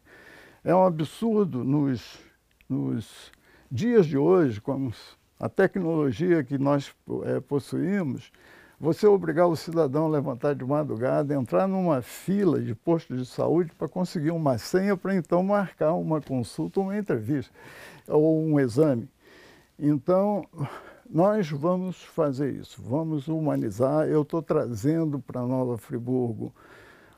É 0.64 0.74
um 0.74 0.84
absurdo 0.84 1.64
nos, 1.64 2.20
nos 2.68 3.32
dias 3.72 4.08
de 4.08 4.18
hoje, 4.18 4.60
com 4.60 4.92
a 5.40 5.48
tecnologia 5.48 6.44
que 6.44 6.58
nós 6.58 6.92
é, 7.26 7.40
possuímos, 7.40 8.32
você 8.80 9.06
obrigar 9.06 9.48
o 9.48 9.56
cidadão 9.58 10.06
a 10.06 10.10
levantar 10.10 10.56
de 10.56 10.64
madrugada, 10.64 11.34
entrar 11.34 11.68
numa 11.68 12.02
fila 12.02 12.62
de 12.62 12.74
posto 12.74 13.16
de 13.16 13.26
saúde 13.26 13.72
para 13.78 13.90
conseguir 13.90 14.32
uma 14.32 14.58
senha 14.58 14.96
para 14.96 15.14
então 15.14 15.44
marcar 15.44 15.94
uma 15.94 16.22
consulta 16.22 16.80
uma 16.80 16.98
entrevista 16.98 17.54
ou 18.08 18.42
um 18.42 18.60
exame. 18.60 19.10
Então, 19.78 20.46
nós 21.10 21.50
vamos 21.50 22.04
fazer 22.04 22.54
isso, 22.54 22.82
vamos 22.82 23.28
humanizar. 23.28 24.08
Eu 24.08 24.22
estou 24.22 24.42
trazendo 24.42 25.20
para 25.20 25.42
Nova 25.42 25.78
Friburgo 25.78 26.54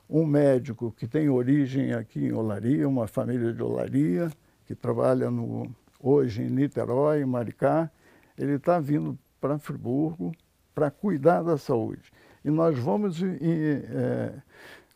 um 0.10 0.26
médico 0.26 0.92
que 0.92 1.08
tem 1.08 1.30
origem 1.30 1.94
aqui 1.94 2.26
em 2.26 2.34
Olaria, 2.34 2.88
uma 2.88 3.08
família 3.08 3.54
de 3.54 3.62
Olaria, 3.62 4.32
que 4.66 4.74
trabalha 4.74 5.30
no, 5.30 5.70
hoje 6.00 6.42
em 6.42 6.50
Niterói, 6.50 7.22
em 7.22 7.26
Maricá. 7.26 7.90
Ele 8.38 8.54
está 8.54 8.80
vindo 8.80 9.18
para 9.40 9.60
Friburgo 9.60 10.32
para 10.74 10.90
cuidar 10.92 11.44
da 11.44 11.58
saúde. 11.58 12.12
E 12.44 12.50
nós 12.50 12.78
vamos 12.78 13.22
é, 13.22 14.42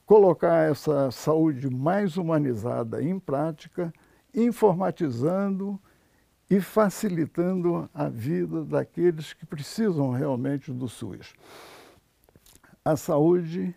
colocar 0.06 0.70
essa 0.70 1.12
saúde 1.12 1.70
mais 1.70 2.18
humanizada 2.18 3.04
em 3.04 3.20
prática, 3.20 3.94
informatizando 4.34 5.80
e 6.50 6.62
facilitando 6.62 7.90
a 7.94 8.08
vida 8.08 8.64
daqueles 8.64 9.34
que 9.34 9.46
precisam 9.46 10.12
realmente 10.12 10.72
do 10.72 10.88
SUS. 10.88 11.34
A 12.84 12.96
saúde 12.96 13.76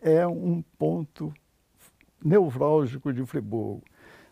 é 0.00 0.26
um 0.26 0.62
ponto 0.78 1.32
nevrálgico 2.24 3.12
de 3.12 3.24
Friburgo, 3.26 3.82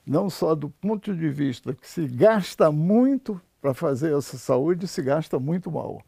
não 0.07 0.31
só 0.31 0.55
do 0.55 0.71
ponto 0.71 1.15
de 1.15 1.29
vista 1.29 1.75
que 1.75 1.87
se 1.87 2.07
gasta 2.07 2.71
muito 2.71 3.41
para 3.61 3.75
fazer 3.75 4.17
essa 4.17 4.39
saúde, 4.39 4.87
se 4.89 5.03
gasta 5.03 5.39
muito 5.39 5.71
mal. 5.71 6.01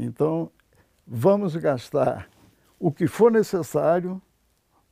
Então, 0.00 0.48
vamos 1.04 1.56
gastar 1.56 2.30
o 2.78 2.92
que 2.92 3.08
for 3.08 3.32
necessário, 3.32 4.22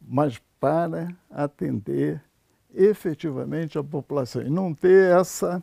mas 0.01 0.43
para 0.59 1.09
atender 1.31 2.21
efetivamente 2.75 3.79
a 3.79 3.85
população 3.85 4.43
e 4.43 4.51
não 4.51 4.75
ter 4.75 5.17
essa 5.17 5.63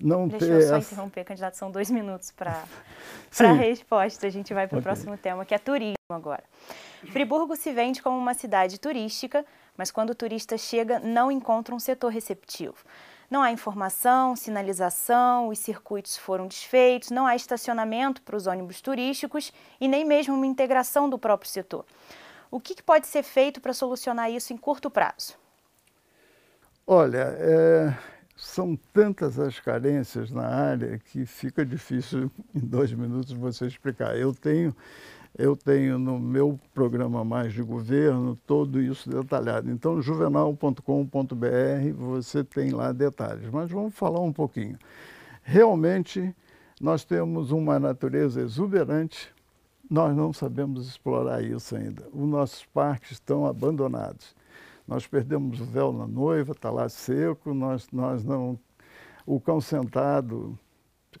não 0.00 0.26
Deixa 0.26 0.46
ter 0.46 0.52
eu 0.52 0.60
só 0.62 0.76
essa... 0.76 0.94
interromper, 0.94 1.24
candidato, 1.24 1.54
são 1.54 1.70
dois 1.70 1.88
minutos 1.88 2.32
para 2.32 2.64
a 3.38 3.52
resposta. 3.52 4.26
A 4.26 4.30
gente 4.30 4.52
vai 4.52 4.66
para 4.66 4.76
o 4.76 4.80
okay. 4.80 4.90
próximo 4.90 5.16
tema, 5.16 5.44
que 5.44 5.54
é 5.54 5.58
turismo 5.58 5.94
agora. 6.10 6.42
Friburgo 7.12 7.54
se 7.54 7.72
vende 7.72 8.02
como 8.02 8.18
uma 8.18 8.34
cidade 8.34 8.80
turística, 8.80 9.44
mas 9.76 9.92
quando 9.92 10.10
o 10.10 10.14
turista 10.14 10.58
chega, 10.58 10.98
não 10.98 11.30
encontra 11.30 11.74
um 11.74 11.78
setor 11.78 12.10
receptivo. 12.10 12.74
Não 13.32 13.40
há 13.40 13.50
informação, 13.50 14.36
sinalização, 14.36 15.48
os 15.48 15.58
circuitos 15.58 16.18
foram 16.18 16.46
desfeitos, 16.46 17.08
não 17.08 17.26
há 17.26 17.34
estacionamento 17.34 18.20
para 18.20 18.36
os 18.36 18.46
ônibus 18.46 18.82
turísticos 18.82 19.50
e 19.80 19.88
nem 19.88 20.04
mesmo 20.04 20.34
uma 20.34 20.46
integração 20.46 21.08
do 21.08 21.18
próprio 21.18 21.50
setor. 21.50 21.86
O 22.50 22.60
que 22.60 22.82
pode 22.82 23.06
ser 23.06 23.22
feito 23.22 23.58
para 23.58 23.72
solucionar 23.72 24.30
isso 24.30 24.52
em 24.52 24.58
curto 24.58 24.90
prazo? 24.90 25.34
Olha, 26.86 27.34
é, 27.38 27.96
são 28.36 28.78
tantas 28.92 29.38
as 29.38 29.58
carências 29.58 30.30
na 30.30 30.46
área 30.46 30.98
que 30.98 31.24
fica 31.24 31.64
difícil 31.64 32.30
em 32.54 32.60
dois 32.60 32.92
minutos 32.92 33.32
você 33.32 33.66
explicar. 33.66 34.14
Eu 34.14 34.34
tenho, 34.34 34.76
eu 35.36 35.56
tenho 35.56 35.98
no 35.98 36.18
meu 36.18 36.60
programa 36.74 37.24
Mais 37.24 37.52
de 37.52 37.62
Governo 37.62 38.36
todo 38.46 38.80
isso 38.80 39.08
detalhado. 39.08 39.70
Então, 39.70 40.02
juvenal.com.br 40.02 40.82
você 41.96 42.44
tem 42.44 42.70
lá 42.70 42.92
detalhes. 42.92 43.48
Mas 43.50 43.70
vamos 43.70 43.94
falar 43.94 44.20
um 44.20 44.32
pouquinho. 44.32 44.78
Realmente, 45.42 46.34
nós 46.80 47.04
temos 47.04 47.50
uma 47.50 47.78
natureza 47.78 48.40
exuberante, 48.42 49.32
nós 49.88 50.14
não 50.14 50.32
sabemos 50.32 50.86
explorar 50.86 51.42
isso 51.42 51.76
ainda. 51.76 52.06
Os 52.12 52.28
nossos 52.28 52.64
parques 52.66 53.12
estão 53.12 53.46
abandonados. 53.46 54.34
Nós 54.86 55.06
perdemos 55.06 55.60
o 55.60 55.64
véu 55.64 55.92
na 55.92 56.06
noiva, 56.06 56.52
está 56.52 56.70
lá 56.70 56.88
seco, 56.88 57.54
nós, 57.54 57.88
nós 57.92 58.24
não. 58.24 58.58
O 59.24 59.40
cão 59.40 59.60
sentado 59.60 60.58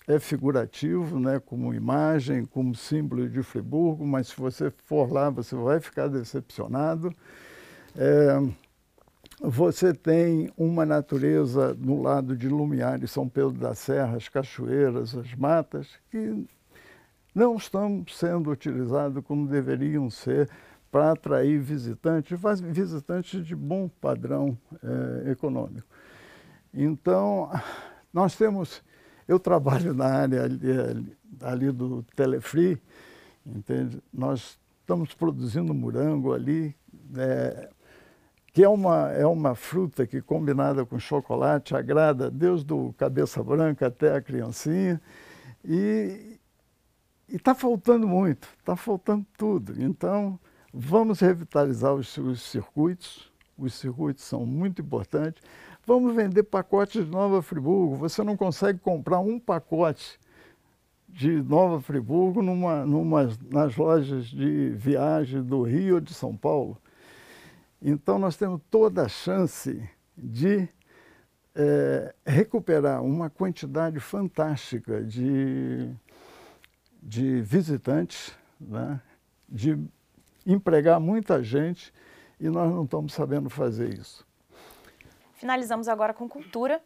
é 0.06 0.18
figurativo, 0.18 1.18
né, 1.18 1.40
como 1.40 1.72
imagem, 1.72 2.44
como 2.44 2.74
símbolo 2.74 3.28
de 3.28 3.42
Friburgo, 3.42 4.06
mas 4.06 4.28
se 4.28 4.36
você 4.36 4.70
for 4.84 5.12
lá, 5.12 5.30
você 5.30 5.54
vai 5.54 5.80
ficar 5.80 6.08
decepcionado. 6.08 7.14
É, 7.96 8.38
você 9.40 9.92
tem 9.92 10.52
uma 10.56 10.84
natureza 10.86 11.74
no 11.74 12.02
lado 12.02 12.36
de 12.36 12.48
Lumiar 12.48 13.02
e 13.02 13.08
São 13.08 13.28
Pedro 13.28 13.52
da 13.52 13.74
Serra, 13.74 14.16
as 14.16 14.28
cachoeiras, 14.28 15.16
as 15.16 15.34
matas, 15.34 15.88
que 16.10 16.46
não 17.34 17.56
estão 17.56 18.04
sendo 18.08 18.50
utilizadas 18.50 19.24
como 19.24 19.48
deveriam 19.48 20.10
ser 20.10 20.48
para 20.90 21.12
atrair 21.12 21.58
visitantes, 21.58 22.38
visitantes 22.70 23.44
de 23.44 23.56
bom 23.56 23.88
padrão 23.88 24.56
é, 25.24 25.30
econômico. 25.30 25.88
Então, 26.72 27.50
nós 28.12 28.36
temos, 28.36 28.82
eu 29.26 29.38
trabalho 29.38 29.94
na 29.94 30.06
área 30.06 30.44
ali, 30.44 31.16
ali 31.40 31.72
do 31.72 32.02
Telefree, 32.14 32.80
entende? 33.46 34.02
Nós 34.12 34.58
estamos 34.80 35.14
produzindo 35.14 35.72
morango 35.72 36.32
ali, 36.32 36.74
é, 37.16 37.70
que 38.52 38.62
é 38.62 38.68
uma, 38.68 39.10
é 39.12 39.26
uma 39.26 39.54
fruta 39.54 40.06
que 40.06 40.20
combinada 40.20 40.84
com 40.84 40.98
chocolate 40.98 41.74
agrada 41.74 42.30
desde 42.30 42.72
o 42.72 42.92
cabeça 42.98 43.42
branca 43.42 43.86
até 43.86 44.14
a 44.14 44.20
criancinha. 44.20 45.00
E 45.64 46.38
está 47.28 47.54
faltando 47.54 48.06
muito, 48.06 48.48
está 48.60 48.76
faltando 48.76 49.24
tudo. 49.36 49.80
Então, 49.82 50.38
Vamos 50.74 51.20
revitalizar 51.20 51.92
os, 51.92 52.16
os 52.16 52.40
circuitos, 52.40 53.30
os 53.58 53.74
circuitos 53.74 54.24
são 54.24 54.46
muito 54.46 54.80
importantes. 54.80 55.42
Vamos 55.84 56.14
vender 56.14 56.44
pacotes 56.44 57.04
de 57.04 57.10
Nova 57.10 57.42
Friburgo. 57.42 57.96
Você 57.96 58.22
não 58.22 58.36
consegue 58.36 58.78
comprar 58.78 59.18
um 59.18 59.40
pacote 59.40 60.18
de 61.08 61.42
Nova 61.42 61.80
Friburgo 61.80 62.40
numa, 62.40 62.86
numa, 62.86 63.28
nas 63.50 63.76
lojas 63.76 64.26
de 64.26 64.70
viagem 64.70 65.42
do 65.42 65.62
Rio 65.62 65.96
ou 65.96 66.00
de 66.00 66.14
São 66.14 66.36
Paulo. 66.36 66.78
Então, 67.82 68.16
nós 68.16 68.36
temos 68.36 68.60
toda 68.70 69.02
a 69.02 69.08
chance 69.08 69.82
de 70.16 70.68
é, 71.54 72.14
recuperar 72.24 73.02
uma 73.02 73.28
quantidade 73.28 73.98
fantástica 73.98 75.02
de, 75.02 75.90
de 77.02 77.40
visitantes, 77.42 78.32
né? 78.60 79.00
de 79.48 79.76
empregar 80.46 81.00
muita 81.00 81.42
gente 81.42 81.92
e 82.38 82.48
nós 82.48 82.72
não 82.72 82.84
estamos 82.84 83.12
sabendo 83.12 83.50
fazer 83.50 83.92
isso. 83.92 84.24
Finalizamos 85.42 85.88
agora 85.88 86.14
com 86.14 86.28
cultura. 86.28 86.80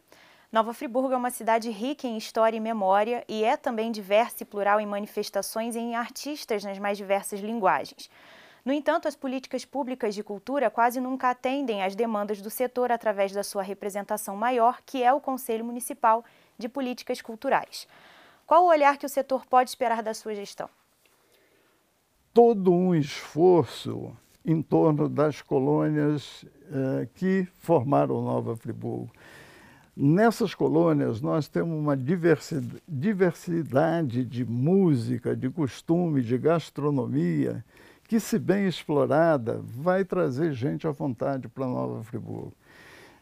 Nova 0.51 0.73
Friburgo 0.73 1.13
é 1.13 1.15
uma 1.15 1.29
cidade 1.29 1.69
rica 1.69 2.07
em 2.07 2.17
história 2.17 2.57
e 2.57 2.59
memória 2.59 3.23
e 3.27 3.43
é 3.43 3.55
também 3.55 3.91
diversa 3.91 4.37
e 4.41 4.45
plural 4.47 4.81
em 4.81 4.85
manifestações 4.87 5.75
e 5.75 5.79
em 5.79 5.95
artistas 5.95 6.63
nas 6.63 6.79
mais 6.79 6.97
diversas 6.97 7.39
linguagens. 7.39 8.09
No 8.65 8.73
entanto, 8.73 9.07
as 9.07 9.15
políticas 9.15 9.63
públicas 9.63 10.15
de 10.15 10.23
cultura 10.23 10.71
quase 10.71 10.99
nunca 10.99 11.29
atendem 11.29 11.83
às 11.83 11.93
demandas 11.95 12.41
do 12.41 12.49
setor 12.49 12.91
através 12.91 13.31
da 13.31 13.43
sua 13.43 13.61
representação 13.61 14.35
maior, 14.35 14.81
que 14.83 15.03
é 15.03 15.13
o 15.13 15.21
Conselho 15.21 15.63
Municipal 15.63 16.25
de 16.57 16.67
Políticas 16.67 17.21
Culturais. 17.21 17.87
Qual 18.47 18.63
o 18.63 18.69
olhar 18.69 18.97
que 18.97 19.05
o 19.05 19.09
setor 19.09 19.45
pode 19.45 19.69
esperar 19.69 20.01
da 20.01 20.15
sua 20.15 20.33
gestão? 20.33 20.67
todo 22.37 22.71
um 22.71 22.93
esforço 22.93 24.15
em 24.47 24.61
torno 24.61 25.09
das 25.09 25.41
colônias 25.41 26.45
eh, 26.71 27.07
que 27.13 27.45
formaram 27.59 28.23
Nova 28.23 28.55
Friburgo. 28.55 29.11
Nessas 29.93 30.55
colônias, 30.55 31.19
nós 31.19 31.49
temos 31.49 31.77
uma 31.77 31.97
diversidade 32.87 34.23
de 34.23 34.45
música, 34.45 35.35
de 35.35 35.49
costume, 35.49 36.21
de 36.21 36.37
gastronomia, 36.37 37.65
que, 38.07 38.19
se 38.21 38.39
bem 38.39 38.67
explorada, 38.67 39.59
vai 39.63 40.05
trazer 40.05 40.53
gente 40.53 40.87
à 40.87 40.91
vontade 40.91 41.49
para 41.49 41.65
Nova 41.65 42.01
Friburgo. 42.03 42.53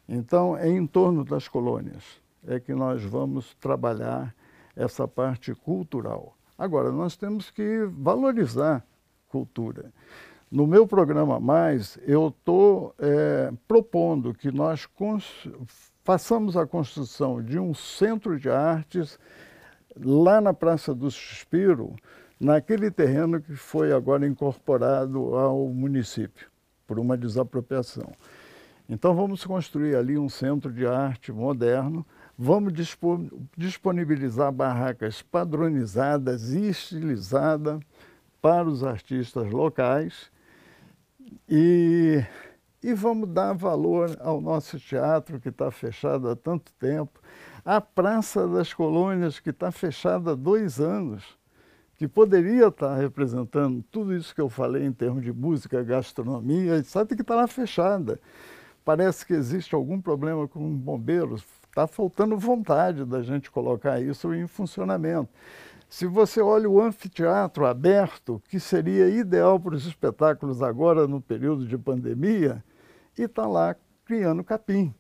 Então, 0.08 0.56
é 0.56 0.70
em 0.70 0.86
torno 0.86 1.26
das 1.26 1.48
colônias 1.48 2.04
é 2.48 2.60
que 2.60 2.76
nós 2.76 3.04
vamos 3.04 3.56
trabalhar 3.56 4.36
essa 4.76 5.08
parte 5.08 5.56
cultural. 5.56 6.38
Agora, 6.58 6.92
nós 6.92 7.16
temos 7.16 7.50
que 7.50 7.90
valorizar 7.92 8.86
cultura. 9.28 9.92
No 10.52 10.68
meu 10.68 10.86
programa 10.86 11.40
Mais, 11.40 11.98
eu 12.06 12.28
estou 12.28 12.94
é, 13.00 13.52
propondo 13.68 14.34
que 14.34 14.52
nós 14.52 14.88
façamos 16.04 16.56
a 16.56 16.68
construção 16.68 17.42
de 17.42 17.58
um 17.58 17.74
centro 17.74 18.40
de 18.40 18.50
artes 18.50 19.20
lá 20.00 20.40
na 20.40 20.54
Praça 20.54 20.94
do 20.94 21.10
Suspiro, 21.10 21.96
naquele 22.40 22.92
terreno 22.92 23.42
que 23.42 23.56
foi 23.56 23.92
agora 23.92 24.28
incorporado 24.28 25.36
ao 25.36 25.68
município, 25.68 26.48
por 26.86 27.00
uma 27.00 27.18
desapropriação. 27.18 28.12
Então 28.88 29.16
vamos 29.16 29.44
construir 29.44 29.96
ali 29.96 30.16
um 30.16 30.30
centro 30.30 30.72
de 30.72 30.86
arte 30.86 31.32
moderno, 31.32 32.06
vamos 32.38 32.72
disponibilizar 33.58 34.52
barracas 34.52 35.24
padronizadas 35.24 36.54
e 36.54 36.68
estilizadas, 36.68 37.80
para 38.46 38.70
os 38.70 38.84
artistas 38.84 39.50
locais 39.50 40.30
e, 41.50 42.24
e 42.84 42.94
vamos 42.94 43.30
dar 43.30 43.54
valor 43.54 44.16
ao 44.20 44.42
nosso 44.42 44.80
teatro 44.80 45.40
que 45.40 45.50
está 45.50 45.72
fechado 45.72 46.30
há 46.30 46.36
tanto 46.36 46.72
tempo, 46.74 47.20
à 47.64 47.80
Praça 47.82 48.48
das 48.48 48.74
Colônias 48.74 49.40
que 49.40 49.50
está 49.50 49.72
fechada 49.72 50.32
há 50.32 50.36
dois 50.36 50.80
anos, 50.80 51.38
que 51.98 52.08
poderia 52.08 52.68
estar 52.68 52.90
tá 52.90 52.96
representando 52.96 53.84
tudo 53.92 54.16
isso 54.16 54.36
que 54.36 54.42
eu 54.42 54.50
falei 54.50 54.86
em 54.86 54.92
termos 54.92 55.24
de 55.24 55.32
música, 55.32 55.82
gastronomia, 55.84 56.78
etc., 56.78 57.08
que 57.16 57.22
está 57.22 57.36
lá 57.36 57.48
fechada. 57.48 58.20
Parece 58.84 59.26
que 59.26 59.34
existe 59.34 59.74
algum 59.74 60.00
problema 60.00 60.48
com 60.48 60.76
bombeiros, 60.76 61.44
está 61.68 61.88
faltando 61.88 62.38
vontade 62.38 63.04
da 63.04 63.22
gente 63.22 63.50
colocar 63.50 64.00
isso 64.00 64.34
em 64.34 64.46
funcionamento. 64.46 65.30
Se 65.88 66.06
você 66.06 66.42
olha 66.42 66.70
o 66.70 66.82
anfiteatro 66.82 67.66
aberto, 67.66 68.42
que 68.50 68.60
seria 68.60 69.08
ideal 69.08 69.60
para 69.60 69.76
os 69.76 69.86
espetáculos 69.86 70.62
agora 70.62 71.08
no 71.08 71.22
período 71.22 71.68
de 71.68 71.78
pandemia, 71.78 72.64
e 73.18 73.24
está 73.24 73.48
lá 73.48 73.76
criando 74.04 74.44
capim. 74.44 74.94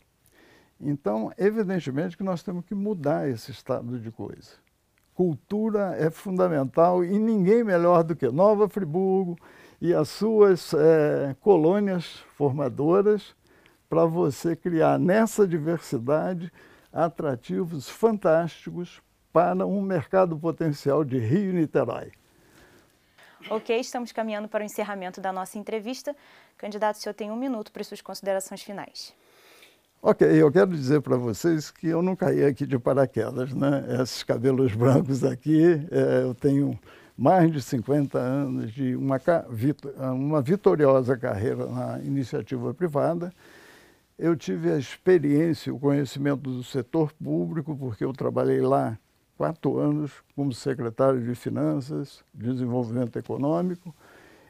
Então, 0.79 1.31
evidentemente 1.37 2.17
que 2.17 2.23
nós 2.23 2.43
temos 2.43 2.65
que 2.65 2.75
mudar 2.75 3.29
esse 3.29 3.51
estado 3.51 3.99
de 3.99 4.11
coisa. 4.11 4.51
Cultura 5.13 5.95
é 5.97 6.09
fundamental 6.09 7.03
e 7.03 7.17
ninguém 7.17 7.63
melhor 7.63 8.03
do 8.03 8.15
que 8.15 8.27
Nova 8.27 8.67
Friburgo 8.67 9.37
e 9.81 9.93
as 9.93 10.09
suas 10.09 10.73
é, 10.73 11.35
colônias 11.39 12.23
formadoras 12.35 13.35
para 13.89 14.05
você 14.05 14.55
criar 14.55 14.99
nessa 14.99 15.47
diversidade 15.47 16.51
atrativos 16.91 17.89
fantásticos 17.89 19.01
para 19.35 19.67
um 19.67 19.81
mercado 19.81 20.39
potencial 20.39 21.03
de 21.03 21.17
Rio 21.17 21.49
e 21.49 21.53
Niterói. 21.53 22.09
Ok, 23.49 23.77
estamos 23.77 24.13
caminhando 24.13 24.47
para 24.47 24.61
o 24.61 24.65
encerramento 24.65 25.19
da 25.19 25.33
nossa 25.33 25.59
entrevista. 25.59 26.15
Candidato, 26.57 26.95
o 26.95 26.99
senhor 27.01 27.13
tem 27.13 27.29
um 27.29 27.35
minuto 27.35 27.69
para 27.69 27.83
suas 27.83 27.99
considerações 27.99 28.61
finais. 28.61 29.13
Ok, 30.01 30.25
eu 30.25 30.49
quero 30.49 30.71
dizer 30.71 31.01
para 31.01 31.17
vocês 31.17 31.69
que 31.69 31.85
eu 31.85 32.01
não 32.01 32.15
caí 32.15 32.45
aqui 32.45 32.65
de 32.65 32.79
paraquedas, 32.79 33.53
né? 33.53 33.85
Esses 34.01 34.23
cabelos 34.23 34.73
brancos 34.73 35.21
aqui, 35.21 35.85
é, 35.91 36.23
eu 36.23 36.33
tenho 36.33 36.79
mais 37.17 37.51
de 37.51 37.61
50 37.61 38.17
anos 38.17 38.71
de 38.71 38.95
uma, 38.95 39.19
uma 40.13 40.41
vitoriosa 40.41 41.17
carreira 41.17 41.65
na 41.65 41.99
iniciativa 41.99 42.73
privada. 42.73 43.33
Eu 44.17 44.33
tive 44.33 44.71
a 44.71 44.77
experiência, 44.77 45.73
o 45.73 45.79
conhecimento 45.79 46.43
do 46.43 46.63
setor 46.63 47.11
público, 47.11 47.75
porque 47.75 48.05
eu 48.05 48.13
trabalhei 48.13 48.61
lá 48.61 48.97
quatro 49.37 49.77
anos 49.77 50.11
como 50.35 50.53
secretário 50.53 51.21
de 51.21 51.35
Finanças, 51.35 52.23
Desenvolvimento 52.33 53.17
Econômico. 53.17 53.93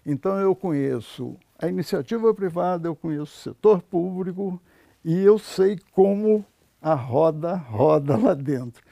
Então 0.06 0.40
eu 0.40 0.56
conheço 0.56 1.36
a 1.58 1.68
iniciativa 1.68 2.34
privada, 2.34 2.88
eu 2.88 2.96
conheço 2.96 3.24
o 3.24 3.42
setor 3.42 3.82
público 3.82 4.62
e 5.04 5.18
eu 5.20 5.40
sei 5.40 5.80
como 5.92 6.46
a 6.82 6.94
roda 6.94 7.56
roda 7.56 8.16
lá 8.16 8.34
dentro. 8.34 8.84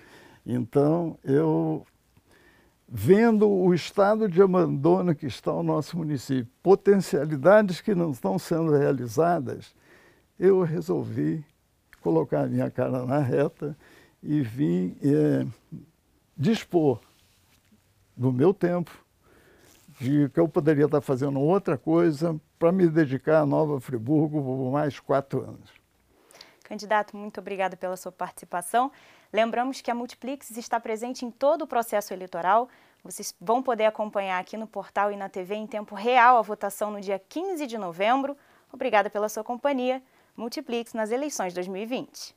Então, 0.46 1.18
eu, 1.24 1.86
vendo 2.90 3.48
o 3.48 3.74
estado 3.74 4.28
de 4.28 4.42
abandono 4.42 5.16
que 5.16 5.26
está 5.26 5.54
o 5.54 5.64
nosso 5.64 5.98
município, 5.98 6.52
potencialidades 6.62 7.80
que 7.80 7.96
não 7.96 8.12
estão 8.12 8.38
sendo 8.38 8.76
realizadas, 8.76 9.74
eu 10.40 10.62
resolvi 10.64 11.46
colocar 12.02 12.42
a 12.42 12.48
minha 12.48 12.70
cara 12.70 13.06
na 13.06 13.20
reta 13.20 13.78
e 14.24 14.42
vim 14.42 14.98
é, 15.04 15.46
dispor 16.36 17.00
do 18.16 18.32
meu 18.32 18.54
tempo, 18.54 18.92
de 20.00 20.30
que 20.30 20.40
eu 20.40 20.48
poderia 20.48 20.86
estar 20.86 21.02
fazendo 21.02 21.40
outra 21.40 21.78
coisa 21.78 22.40
para 22.58 22.72
me 22.72 22.88
dedicar 22.88 23.42
à 23.42 23.46
Nova 23.46 23.80
Friburgo 23.80 24.42
por 24.42 24.72
mais 24.72 25.00
quatro 25.00 25.42
anos. 25.42 25.70
Candidato, 26.64 27.16
muito 27.16 27.40
obrigada 27.40 27.76
pela 27.76 27.98
sua 27.98 28.12
participação. 28.12 28.92
Lembramos 29.32 29.82
que 29.82 29.92
a 29.92 29.96
Multiplix 29.96 30.52
está 30.52 30.80
presente 30.80 31.26
em 31.26 31.30
todo 31.30 31.64
o 31.64 31.68
processo 31.68 32.14
eleitoral. 32.14 32.70
Vocês 33.04 33.36
vão 33.40 33.62
poder 33.62 33.86
acompanhar 33.86 34.40
aqui 34.40 34.56
no 34.56 34.66
portal 34.66 35.12
e 35.12 35.18
na 35.18 35.28
TV 35.28 35.56
em 35.56 35.68
tempo 35.68 35.94
real 35.94 36.38
a 36.38 36.42
votação 36.42 36.90
no 36.90 37.02
dia 37.02 37.20
15 37.20 37.68
de 37.68 37.78
novembro. 37.78 38.38
Obrigada 38.72 39.10
pela 39.10 39.28
sua 39.28 39.44
companhia. 39.44 40.02
Multiplix 40.36 40.94
nas 40.94 41.12
eleições 41.12 41.54
2020. 41.54 42.34